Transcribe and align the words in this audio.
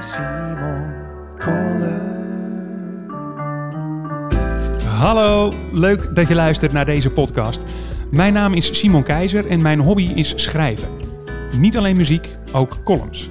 Simon 0.00 0.92
Kolen. 1.38 2.00
Hallo, 4.86 5.52
leuk 5.72 6.14
dat 6.14 6.28
je 6.28 6.34
luistert 6.34 6.72
naar 6.72 6.84
deze 6.84 7.10
podcast. 7.10 7.62
Mijn 8.10 8.32
naam 8.32 8.54
is 8.54 8.78
Simon 8.78 9.02
Keizer 9.02 9.46
en 9.46 9.62
mijn 9.62 9.80
hobby 9.80 10.12
is 10.14 10.32
schrijven. 10.36 10.88
Niet 11.56 11.76
alleen 11.76 11.96
muziek, 11.96 12.36
ook 12.52 12.82
columns. 12.84 13.30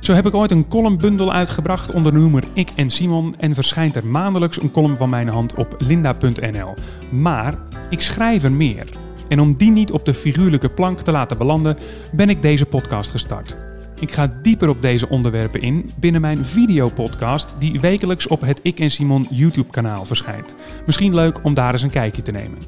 Zo 0.00 0.12
heb 0.12 0.26
ik 0.26 0.34
ooit 0.34 0.50
een 0.50 0.68
columnbundel 0.68 1.32
uitgebracht 1.32 1.92
onder 1.92 2.12
de 2.12 2.18
noemer 2.18 2.44
Ik 2.52 2.70
en 2.76 2.90
Simon 2.90 3.34
en 3.38 3.54
verschijnt 3.54 3.96
er 3.96 4.06
maandelijks 4.06 4.62
een 4.62 4.70
column 4.70 4.96
van 4.96 5.10
mijn 5.10 5.28
hand 5.28 5.54
op 5.54 5.76
linda.nl. 5.78 6.74
Maar 7.10 7.54
ik 7.90 8.00
schrijf 8.00 8.42
er 8.42 8.52
meer. 8.52 8.88
En 9.28 9.40
om 9.40 9.56
die 9.56 9.70
niet 9.70 9.92
op 9.92 10.04
de 10.04 10.14
figuurlijke 10.14 10.70
plank 10.70 11.00
te 11.00 11.12
laten 11.12 11.38
belanden, 11.38 11.78
ben 12.12 12.28
ik 12.28 12.42
deze 12.42 12.66
podcast 12.66 13.10
gestart. 13.10 13.56
Ik 14.00 14.12
ga 14.12 14.26
dieper 14.42 14.68
op 14.68 14.82
deze 14.82 15.08
onderwerpen 15.08 15.60
in 15.60 15.90
binnen 15.98 16.20
mijn 16.20 16.44
videopodcast 16.44 17.56
die 17.58 17.80
wekelijks 17.80 18.26
op 18.26 18.40
het 18.40 18.60
Ik 18.62 18.80
en 18.80 18.90
Simon 18.90 19.26
YouTube 19.30 19.70
kanaal 19.70 20.04
verschijnt. 20.04 20.54
Misschien 20.86 21.14
leuk 21.14 21.44
om 21.44 21.54
daar 21.54 21.72
eens 21.72 21.82
een 21.82 21.90
kijkje 21.90 22.22
te 22.22 22.30
nemen. 22.30 22.58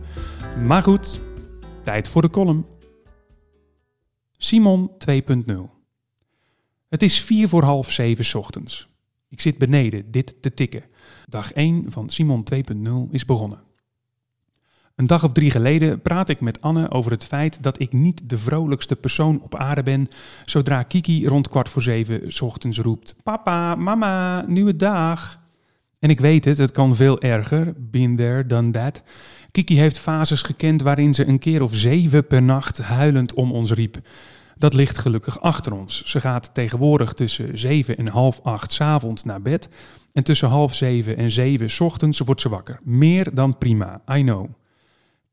Maar 0.67 0.83
goed, 0.83 1.21
tijd 1.83 2.09
voor 2.09 2.23
de 2.23 2.31
column. 2.31 2.67
Simon 4.33 4.91
2.0 5.11 5.55
Het 6.89 7.03
is 7.03 7.21
vier 7.21 7.49
voor 7.49 7.63
half 7.63 7.93
zeven 7.93 8.39
ochtends. 8.41 8.89
Ik 9.29 9.41
zit 9.41 9.59
beneden 9.59 10.11
dit 10.11 10.43
te 10.43 10.55
tikken. 10.55 10.85
Dag 11.25 11.53
1 11.53 11.85
van 11.93 12.11
Simon 12.11 12.45
2.0 12.55 13.11
is 13.11 13.25
begonnen. 13.25 13.66
Een 14.97 15.07
dag 15.07 15.25
of 15.25 15.33
drie 15.33 15.51
geleden 15.51 16.01
praat 16.01 16.29
ik 16.29 16.41
met 16.41 16.61
Anne 16.61 16.91
over 16.91 17.11
het 17.11 17.25
feit 17.25 17.63
dat 17.63 17.81
ik 17.81 17.93
niet 17.93 18.29
de 18.29 18.39
vrolijkste 18.39 18.97
persoon 18.97 19.41
op 19.43 19.57
aarde 19.57 19.83
ben 19.83 20.09
zodra 20.45 20.83
Kiki 20.83 21.27
rond 21.27 21.49
kwart 21.49 21.69
voor 21.69 21.83
zeven 21.83 22.43
ochtends 22.43 22.79
roept: 22.79 23.17
Papa, 23.23 23.75
mama, 23.75 24.45
nieuwe 24.47 24.77
dag. 24.77 25.41
En 25.99 26.11
ik 26.11 26.21
weet 26.21 26.45
het, 26.45 26.59
het 26.59 26.73
kan 26.73 26.95
veel 26.95 27.21
erger. 27.21 27.75
Been 27.77 28.17
there, 28.17 28.47
done 28.47 28.71
that. 28.71 29.03
Kiki 29.51 29.79
heeft 29.79 29.99
fases 29.99 30.43
gekend 30.43 30.83
waarin 30.83 31.15
ze 31.15 31.27
een 31.27 31.39
keer 31.39 31.63
of 31.63 31.75
zeven 31.75 32.27
per 32.27 32.43
nacht 32.43 32.79
huilend 32.79 33.35
om 33.35 33.53
ons 33.53 33.73
riep. 33.73 33.99
Dat 34.59 34.75
ligt 34.75 34.99
gelukkig 34.99 35.41
achter 35.41 35.73
ons. 35.73 36.05
Ze 36.05 36.21
gaat 36.21 36.55
tegenwoordig 36.55 37.13
tussen 37.13 37.59
zeven 37.59 37.97
en 37.97 38.09
half 38.09 38.41
acht 38.43 38.73
's 38.73 38.81
avonds 38.81 39.25
naar 39.25 39.43
bed. 39.43 39.69
En 40.13 40.25
tussen 40.25 40.49
half 40.49 40.75
zeven 40.75 41.17
en 41.17 41.31
zeven 41.31 41.87
ochtends 41.87 42.19
wordt 42.19 42.41
ze 42.41 42.49
wakker. 42.49 42.81
Meer 42.83 43.35
dan 43.35 43.59
prima, 43.59 44.01
I 44.13 44.23
know. 44.23 44.49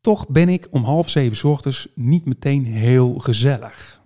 Toch 0.04 0.28
ben 0.28 0.50
ik 0.50 0.68
om 0.72 0.84
half 0.84 1.10
zeven 1.10 1.50
ochtends 1.50 1.88
niet 1.96 2.26
meteen 2.26 2.66
heel 2.66 3.14
gezellig. 3.20 4.02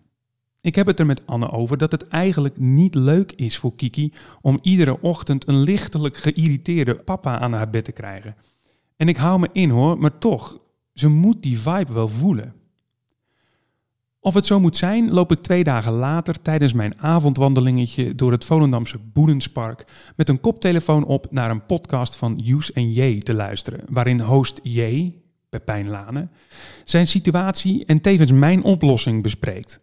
Ik 0.61 0.75
heb 0.75 0.87
het 0.87 0.99
er 0.99 1.05
met 1.05 1.25
Anne 1.25 1.51
over 1.51 1.77
dat 1.77 1.91
het 1.91 2.07
eigenlijk 2.07 2.57
niet 2.57 2.95
leuk 2.95 3.31
is 3.31 3.57
voor 3.57 3.75
Kiki 3.75 4.13
om 4.41 4.59
iedere 4.61 5.01
ochtend 5.01 5.47
een 5.47 5.59
lichtelijk 5.59 6.17
geïrriteerde 6.17 6.95
papa 6.95 7.39
aan 7.39 7.53
haar 7.53 7.69
bed 7.69 7.83
te 7.83 7.91
krijgen. 7.91 8.35
En 8.95 9.07
ik 9.07 9.17
hou 9.17 9.39
me 9.39 9.49
in 9.51 9.69
hoor, 9.69 9.97
maar 9.97 10.17
toch, 10.17 10.59
ze 10.93 11.07
moet 11.07 11.43
die 11.43 11.59
vibe 11.59 11.93
wel 11.93 12.07
voelen. 12.07 12.53
Of 14.19 14.33
het 14.33 14.45
zo 14.45 14.59
moet 14.59 14.77
zijn, 14.77 15.11
loop 15.11 15.31
ik 15.31 15.39
twee 15.41 15.63
dagen 15.63 15.93
later 15.93 16.41
tijdens 16.41 16.73
mijn 16.73 17.01
avondwandelingetje 17.01 18.15
door 18.15 18.31
het 18.31 18.45
Volendamse 18.45 18.99
Boedenspark 19.13 20.11
met 20.15 20.29
een 20.29 20.39
koptelefoon 20.39 21.05
op 21.05 21.27
naar 21.31 21.49
een 21.49 21.65
podcast 21.65 22.15
van 22.15 22.35
Joes 22.35 22.71
en 22.71 22.91
J 22.91 23.19
te 23.19 23.33
luisteren, 23.33 23.81
waarin 23.89 24.19
host 24.19 24.59
J, 24.63 25.11
Pepijn 25.49 25.89
Lane, 25.89 26.27
zijn 26.83 27.07
situatie 27.07 27.85
en 27.85 28.01
tevens 28.01 28.31
mijn 28.31 28.63
oplossing 28.63 29.21
bespreekt. 29.21 29.79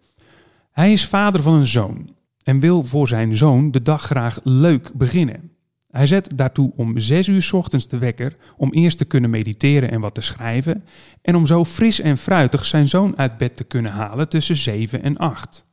Hij 0.71 0.93
is 0.93 1.07
vader 1.07 1.43
van 1.43 1.55
een 1.55 1.67
zoon 1.67 2.15
en 2.43 2.61
wil 2.61 2.83
voor 2.83 3.09
zijn 3.09 3.37
zoon 3.37 3.71
de 3.71 3.83
dag 3.83 4.03
graag 4.03 4.41
leuk 4.43 4.91
beginnen. 4.95 5.51
Hij 5.91 6.07
zet 6.07 6.31
daartoe 6.35 6.73
om 6.77 6.99
6 6.99 7.27
uur 7.27 7.51
ochtends 7.53 7.89
de 7.89 7.99
wekker 7.99 8.37
om 8.57 8.73
eerst 8.73 8.99
te 8.99 9.05
kunnen 9.05 9.31
mediteren 9.31 9.91
en 9.91 10.01
wat 10.01 10.15
te 10.15 10.21
schrijven 10.21 10.85
en 11.23 11.35
om 11.35 11.47
zo 11.47 11.65
fris 11.65 12.01
en 12.01 12.19
fruitig 12.19 12.65
zijn 12.65 12.89
zoon 12.89 13.19
uit 13.19 13.37
bed 13.37 13.57
te 13.57 13.65
kunnen 13.65 13.93
halen 13.93 14.29
tussen 14.29 14.57
7 14.57 15.03
en 15.03 15.17
8. 15.17 15.65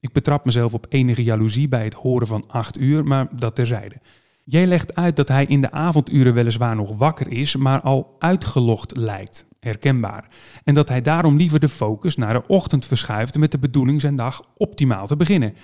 Ik 0.00 0.12
betrap 0.12 0.44
mezelf 0.44 0.74
op 0.74 0.86
enige 0.88 1.22
jaloezie 1.22 1.68
bij 1.68 1.84
het 1.84 1.94
horen 1.94 2.26
van 2.26 2.44
8 2.48 2.78
uur, 2.80 3.04
maar 3.04 3.28
dat 3.38 3.54
terzijde. 3.54 3.96
Jij 4.44 4.66
legt 4.66 4.94
uit 4.94 5.16
dat 5.16 5.28
hij 5.28 5.46
in 5.46 5.60
de 5.60 5.70
avonduren 5.70 6.34
weliswaar 6.34 6.76
nog 6.76 6.96
wakker 6.96 7.32
is, 7.32 7.56
maar 7.56 7.80
al 7.80 8.16
uitgelogd 8.18 8.96
lijkt, 8.96 9.46
herkenbaar. 9.60 10.28
En 10.64 10.74
dat 10.74 10.88
hij 10.88 11.00
daarom 11.00 11.36
liever 11.36 11.60
de 11.60 11.68
focus 11.68 12.16
naar 12.16 12.32
de 12.32 12.46
ochtend 12.46 12.84
verschuift 12.84 13.38
met 13.38 13.50
de 13.50 13.58
bedoeling 13.58 14.00
zijn 14.00 14.16
dag 14.16 14.42
optimaal 14.56 15.06
te 15.06 15.16
beginnen. 15.16 15.54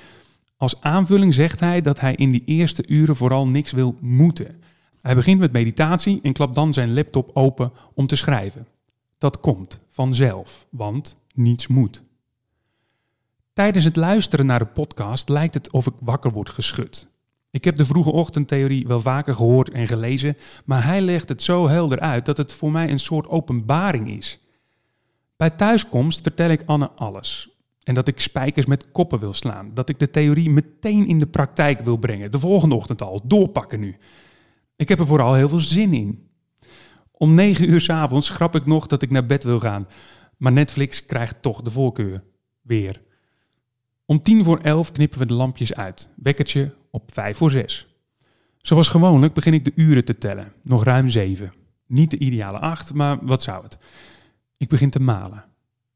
Als 0.56 0.80
aanvulling 0.80 1.34
zegt 1.34 1.60
hij 1.60 1.80
dat 1.80 2.00
hij 2.00 2.14
in 2.14 2.30
die 2.30 2.44
eerste 2.44 2.86
uren 2.86 3.16
vooral 3.16 3.48
niks 3.48 3.72
wil 3.72 3.96
moeten. 4.00 4.62
Hij 5.00 5.14
begint 5.14 5.40
met 5.40 5.52
meditatie 5.52 6.20
en 6.22 6.32
klapt 6.32 6.54
dan 6.54 6.72
zijn 6.72 6.94
laptop 6.94 7.30
open 7.34 7.72
om 7.94 8.06
te 8.06 8.16
schrijven. 8.16 8.66
Dat 9.18 9.40
komt 9.40 9.80
vanzelf, 9.88 10.66
want 10.70 11.16
niets 11.34 11.66
moet. 11.66 12.02
Tijdens 13.52 13.84
het 13.84 13.96
luisteren 13.96 14.46
naar 14.46 14.58
de 14.58 14.66
podcast 14.66 15.28
lijkt 15.28 15.54
het 15.54 15.72
of 15.72 15.86
ik 15.86 15.94
wakker 16.00 16.32
word 16.32 16.50
geschud. 16.50 17.08
Ik 17.58 17.64
heb 17.64 17.76
de 17.76 17.84
vroege 17.84 18.12
ochtendtheorie 18.12 18.86
wel 18.86 19.00
vaker 19.00 19.34
gehoord 19.34 19.70
en 19.70 19.86
gelezen, 19.86 20.36
maar 20.64 20.84
hij 20.84 21.00
legt 21.00 21.28
het 21.28 21.42
zo 21.42 21.68
helder 21.68 22.00
uit 22.00 22.24
dat 22.24 22.36
het 22.36 22.52
voor 22.52 22.70
mij 22.70 22.90
een 22.90 22.98
soort 22.98 23.28
openbaring 23.28 24.10
is. 24.10 24.40
Bij 25.36 25.50
thuiskomst 25.50 26.20
vertel 26.22 26.50
ik 26.50 26.62
Anne 26.66 26.90
alles. 26.90 27.50
En 27.82 27.94
dat 27.94 28.08
ik 28.08 28.20
spijkers 28.20 28.66
met 28.66 28.90
koppen 28.90 29.18
wil 29.18 29.32
slaan. 29.32 29.70
Dat 29.74 29.88
ik 29.88 29.98
de 29.98 30.10
theorie 30.10 30.50
meteen 30.50 31.06
in 31.06 31.18
de 31.18 31.26
praktijk 31.26 31.80
wil 31.80 31.96
brengen. 31.96 32.30
De 32.30 32.38
volgende 32.38 32.74
ochtend 32.74 33.02
al. 33.02 33.20
Doorpakken 33.24 33.80
nu. 33.80 33.96
Ik 34.76 34.88
heb 34.88 34.98
er 34.98 35.06
vooral 35.06 35.34
heel 35.34 35.48
veel 35.48 35.60
zin 35.60 35.94
in. 35.94 36.28
Om 37.12 37.34
negen 37.34 37.70
uur 37.70 37.80
s 37.80 37.90
avonds 37.90 38.30
grap 38.30 38.54
ik 38.54 38.66
nog 38.66 38.86
dat 38.86 39.02
ik 39.02 39.10
naar 39.10 39.26
bed 39.26 39.44
wil 39.44 39.60
gaan. 39.60 39.88
Maar 40.36 40.52
Netflix 40.52 41.06
krijgt 41.06 41.42
toch 41.42 41.62
de 41.62 41.70
voorkeur. 41.70 42.22
Weer. 42.60 43.02
Om 44.10 44.22
tien 44.22 44.44
voor 44.44 44.58
elf 44.58 44.92
knippen 44.92 45.18
we 45.18 45.26
de 45.26 45.34
lampjes 45.34 45.74
uit. 45.74 46.08
Wekkertje 46.16 46.74
op 46.90 47.12
vijf 47.12 47.36
voor 47.36 47.50
zes. 47.50 47.86
Zoals 48.56 48.88
gewoonlijk 48.88 49.32
begin 49.34 49.52
ik 49.54 49.64
de 49.64 49.72
uren 49.74 50.04
te 50.04 50.18
tellen. 50.18 50.52
Nog 50.62 50.84
ruim 50.84 51.08
zeven. 51.08 51.52
Niet 51.86 52.10
de 52.10 52.18
ideale 52.18 52.58
acht, 52.58 52.94
maar 52.94 53.18
wat 53.22 53.42
zou 53.42 53.62
het? 53.62 53.78
Ik 54.56 54.68
begin 54.68 54.90
te 54.90 55.00
malen. 55.00 55.44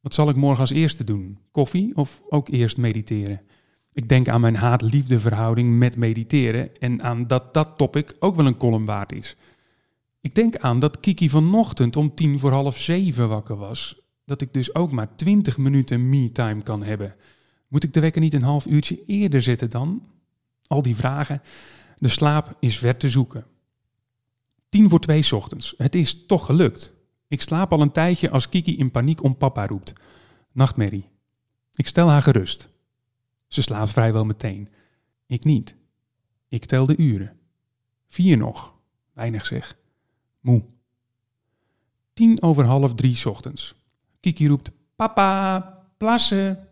Wat 0.00 0.15
zal 0.15 0.28
ik 0.28 0.37
morgen 0.37 0.61
als 0.61 0.71
eerste 0.71 1.05
doen? 1.05 1.39
Koffie 1.50 1.97
of 1.97 2.23
ook 2.28 2.49
eerst 2.49 2.77
mediteren? 2.77 3.41
Ik 3.93 4.09
denk 4.09 4.29
aan 4.29 4.41
mijn 4.41 4.56
haat-liefde 4.56 5.21
verhouding 5.21 5.79
met 5.79 5.97
mediteren 5.97 6.79
en 6.79 7.03
aan 7.03 7.27
dat 7.27 7.55
dat 7.55 7.77
topic 7.77 8.17
ook 8.19 8.34
wel 8.34 8.47
een 8.47 8.56
column 8.56 8.84
waard 8.84 9.12
is. 9.12 9.37
Ik 10.21 10.34
denk 10.34 10.56
aan 10.56 10.79
dat 10.79 11.00
Kiki 11.00 11.29
vanochtend 11.29 11.97
om 11.97 12.15
tien 12.15 12.39
voor 12.39 12.53
half 12.53 12.79
zeven 12.79 13.29
wakker 13.29 13.56
was. 13.56 14.00
Dat 14.25 14.41
ik 14.41 14.53
dus 14.53 14.75
ook 14.75 14.93
maar 14.93 15.17
twintig 15.17 15.59
minuten 15.59 16.09
me-time 16.09 16.62
kan 16.62 16.83
hebben. 16.83 17.15
Moet 17.72 17.84
ik 17.84 17.93
de 17.93 18.00
wekker 18.00 18.21
niet 18.21 18.34
een 18.34 18.43
half 18.43 18.66
uurtje 18.66 19.05
eerder 19.06 19.43
zetten 19.43 19.71
dan? 19.71 20.03
Al 20.66 20.83
die 20.83 20.97
vragen. 20.97 21.43
De 21.97 22.09
slaap 22.09 22.56
is 22.60 22.78
ver 22.78 22.97
te 22.97 23.10
zoeken. 23.10 23.47
Tien 24.69 24.88
voor 24.88 25.00
twee 25.00 25.34
ochtends. 25.34 25.75
Het 25.77 25.94
is 25.94 26.27
toch 26.27 26.47
gelukt. 26.47 26.94
Ik 27.28 27.43
slaap 27.43 27.72
al 27.72 27.81
een 27.81 27.93
tijdje 27.93 28.31
als 28.31 28.49
Kiki 28.49 28.77
in 28.77 28.91
paniek 28.91 29.22
om 29.22 29.37
papa 29.37 29.66
roept. 29.66 29.93
Nachtmerrie. 30.53 31.09
Ik 31.75 31.87
stel 31.87 32.09
haar 32.09 32.22
gerust. 32.22 32.69
Ze 33.47 33.62
slaapt 33.62 33.91
vrijwel 33.91 34.25
meteen. 34.25 34.69
Ik 35.27 35.44
niet. 35.44 35.77
Ik 36.49 36.65
tel 36.65 36.87
de 36.87 36.97
uren. 36.97 37.38
Vier 38.09 38.37
nog. 38.37 38.75
Weinig 39.12 39.47
zeg. 39.47 39.77
Moe. 40.41 40.65
Tien 42.12 42.43
over 42.43 42.65
half 42.65 42.94
drie 42.94 43.27
ochtends. 43.27 43.75
Kiki 44.21 44.49
roept: 44.49 44.71
Papa, 44.97 45.87
plassen. 45.97 46.66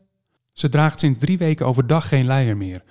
Ze 0.60 0.69
draagt 0.69 0.98
sinds 0.98 1.19
drie 1.19 1.38
weken 1.38 1.66
overdag 1.66 2.09
geen 2.09 2.26
luier 2.26 2.56
meer. 2.56 2.82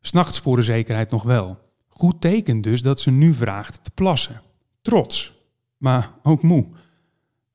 S'nachts 0.00 0.38
voor 0.38 0.56
de 0.56 0.62
zekerheid 0.62 1.10
nog 1.10 1.22
wel. 1.22 1.58
Goed 1.88 2.20
teken 2.20 2.60
dus 2.60 2.82
dat 2.82 3.00
ze 3.00 3.10
nu 3.10 3.34
vraagt 3.34 3.84
te 3.84 3.90
plassen. 3.90 4.42
Trots, 4.82 5.34
maar 5.76 6.14
ook 6.22 6.42
moe. 6.42 6.66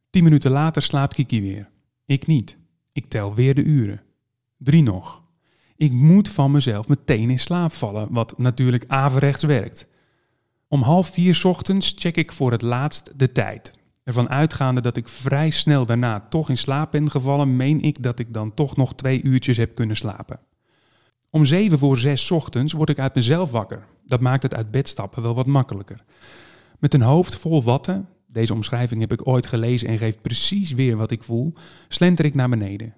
Tien 0.09 0.23
minuten 0.23 0.51
later 0.51 0.81
slaapt 0.81 1.13
Kiki 1.13 1.41
weer. 1.41 1.69
Ik 2.05 2.27
niet. 2.27 2.57
Ik 2.91 3.05
tel 3.05 3.33
weer 3.33 3.55
de 3.55 3.63
uren. 3.63 4.01
Drie 4.57 4.83
nog. 4.83 5.21
Ik 5.75 5.91
moet 5.91 6.29
van 6.29 6.51
mezelf 6.51 6.87
meteen 6.87 7.29
in 7.29 7.39
slaap 7.39 7.71
vallen, 7.71 8.07
wat 8.11 8.37
natuurlijk 8.37 8.85
averechts 8.87 9.43
werkt. 9.43 9.87
Om 10.67 10.81
half 10.81 11.07
vier 11.07 11.41
ochtends 11.43 11.93
check 11.97 12.17
ik 12.17 12.31
voor 12.31 12.51
het 12.51 12.61
laatst 12.61 13.11
de 13.15 13.31
tijd. 13.31 13.73
Ervan 14.03 14.29
uitgaande 14.29 14.81
dat 14.81 14.97
ik 14.97 15.07
vrij 15.07 15.49
snel 15.49 15.85
daarna 15.85 16.19
toch 16.19 16.49
in 16.49 16.57
slaap 16.57 16.91
ben 16.91 17.11
gevallen, 17.11 17.55
meen 17.55 17.81
ik 17.81 18.03
dat 18.03 18.19
ik 18.19 18.33
dan 18.33 18.53
toch 18.53 18.75
nog 18.75 18.95
twee 18.95 19.21
uurtjes 19.21 19.57
heb 19.57 19.75
kunnen 19.75 19.95
slapen. 19.95 20.39
Om 21.29 21.45
zeven 21.45 21.77
voor 21.77 21.97
zes 21.97 22.31
ochtends 22.31 22.73
word 22.73 22.89
ik 22.89 22.99
uit 22.99 23.15
mezelf 23.15 23.51
wakker. 23.51 23.85
Dat 24.05 24.19
maakt 24.19 24.43
het 24.43 24.55
uit 24.55 24.71
bed 24.71 24.89
stappen 24.89 25.21
wel 25.21 25.35
wat 25.35 25.45
makkelijker. 25.45 26.03
Met 26.79 26.93
een 26.93 27.01
hoofd 27.01 27.35
vol 27.35 27.63
watten, 27.63 28.07
deze 28.27 28.53
omschrijving 28.53 29.01
heb 29.01 29.11
ik 29.11 29.27
ooit 29.27 29.45
gelezen 29.45 29.87
en 29.87 29.97
geeft 29.97 30.21
precies 30.21 30.71
weer 30.71 30.97
wat 30.97 31.11
ik 31.11 31.23
voel, 31.23 31.53
slenter 31.87 32.25
ik 32.25 32.33
naar 32.33 32.49
beneden. 32.49 32.93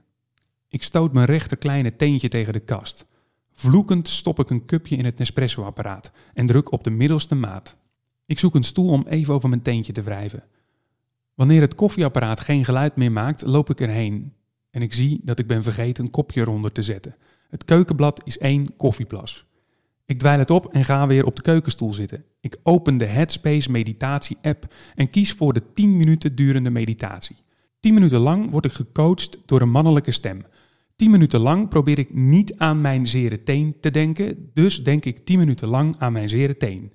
Ik 0.67 0.83
stoot 0.83 1.13
mijn 1.13 1.25
rechter 1.25 1.57
kleine 1.57 1.95
teentje 1.95 2.27
tegen 2.27 2.53
de 2.53 2.59
kast. 2.59 3.05
Vloekend 3.53 4.07
stop 4.07 4.39
ik 4.39 4.49
een 4.49 4.65
cupje 4.65 4.95
in 4.95 5.05
het 5.05 5.17
Nespresso-apparaat 5.17 6.11
en 6.33 6.45
druk 6.45 6.71
op 6.71 6.83
de 6.83 6.89
middelste 6.89 7.35
maat. 7.35 7.77
Ik 8.25 8.39
zoek 8.39 8.55
een 8.55 8.63
stoel 8.63 8.89
om 8.89 9.05
even 9.07 9.33
over 9.33 9.49
mijn 9.49 9.61
teentje 9.61 9.93
te 9.93 10.01
wrijven. 10.01 10.43
Wanneer 11.35 11.61
het 11.61 11.75
koffieapparaat 11.75 12.39
geen 12.39 12.65
geluid 12.65 12.95
meer 12.95 13.11
maakt, 13.11 13.45
loop 13.45 13.69
ik 13.69 13.79
erheen. 13.79 14.33
En 14.71 14.81
ik 14.81 14.93
zie 14.93 15.21
dat 15.23 15.39
ik 15.39 15.47
ben 15.47 15.63
vergeten 15.63 16.03
een 16.03 16.11
kopje 16.11 16.41
eronder 16.41 16.71
te 16.71 16.81
zetten. 16.81 17.15
Het 17.49 17.65
keukenblad 17.65 18.21
is 18.25 18.37
één 18.37 18.75
koffieplas. 18.75 19.45
Ik 20.05 20.19
dweil 20.19 20.39
het 20.39 20.51
op 20.51 20.73
en 20.73 20.85
ga 20.85 21.07
weer 21.07 21.25
op 21.25 21.35
de 21.35 21.41
keukenstoel 21.41 21.93
zitten. 21.93 22.23
Ik 22.39 22.57
open 22.63 22.97
de 22.97 23.05
Headspace 23.05 23.71
meditatie 23.71 24.37
app 24.41 24.73
en 24.95 25.09
kies 25.09 25.31
voor 25.31 25.53
de 25.53 25.61
10 25.73 25.97
minuten 25.97 26.35
durende 26.35 26.69
meditatie. 26.69 27.35
10 27.79 27.93
minuten 27.93 28.19
lang 28.19 28.49
word 28.51 28.65
ik 28.65 28.71
gecoacht 28.71 29.37
door 29.45 29.61
een 29.61 29.71
mannelijke 29.71 30.11
stem. 30.11 30.41
10 30.95 31.11
minuten 31.11 31.39
lang 31.39 31.69
probeer 31.69 31.99
ik 31.99 32.13
niet 32.13 32.57
aan 32.57 32.81
mijn 32.81 33.07
zere 33.07 33.43
teen 33.43 33.75
te 33.79 33.91
denken, 33.91 34.49
dus 34.53 34.83
denk 34.83 35.05
ik 35.05 35.25
10 35.25 35.39
minuten 35.39 35.67
lang 35.67 35.95
aan 35.97 36.13
mijn 36.13 36.29
zere 36.29 36.57
teen. 36.57 36.91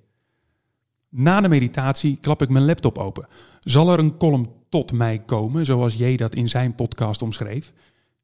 Na 1.11 1.41
de 1.41 1.49
meditatie 1.49 2.19
klap 2.21 2.43
ik 2.43 2.49
mijn 2.49 2.65
laptop 2.65 2.99
open. 2.99 3.29
Zal 3.61 3.93
er 3.93 3.99
een 3.99 4.17
column 4.17 4.47
tot 4.69 4.93
mij 4.93 5.19
komen, 5.19 5.67
zoals 5.67 5.95
J 5.95 6.17
dat 6.17 6.35
in 6.35 6.49
zijn 6.49 6.75
podcast 6.75 7.23
omschreef? 7.23 7.73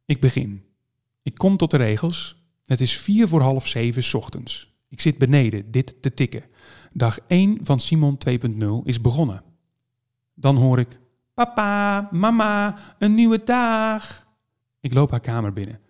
Ik 0.04 0.20
begin. 0.20 0.64
Ik 1.22 1.34
kom 1.34 1.56
tot 1.56 1.70
de 1.70 1.76
regels. 1.76 2.36
Het 2.64 2.80
is 2.80 2.98
vier 2.98 3.28
voor 3.28 3.40
half 3.40 3.66
zeven 3.66 4.18
ochtends. 4.18 4.74
Ik 4.88 5.00
zit 5.00 5.18
beneden 5.18 5.70
dit 5.70 6.02
te 6.02 6.14
tikken. 6.14 6.44
Dag 6.92 7.18
1 7.26 7.58
van 7.62 7.80
Simon 7.80 8.18
2.0 8.28 8.66
is 8.84 9.00
begonnen. 9.00 9.42
Dan 10.34 10.56
hoor 10.56 10.78
ik: 10.78 11.00
Papa, 11.34 12.08
mama, 12.10 12.78
een 12.98 13.14
nieuwe 13.14 13.42
dag. 13.44 14.26
Ik 14.80 14.94
loop 14.94 15.10
haar 15.10 15.20
kamer 15.20 15.52
binnen. 15.52 15.80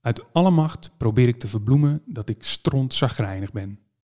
Uit 0.00 0.32
alle 0.32 0.50
macht 0.50 0.90
probeer 0.96 1.28
ik 1.28 1.38
te 1.38 1.48
verbloemen 1.48 2.02
dat 2.06 2.28
ik 2.28 2.42
stront 2.44 2.94
zagrijnig 2.94 3.52
ben. 3.52 3.78